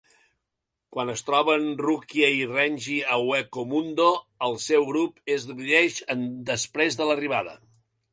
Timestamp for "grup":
4.87-5.21